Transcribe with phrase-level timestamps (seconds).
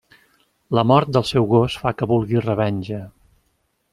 [0.77, 3.01] La mort del seu gos fa que vulgui revenja.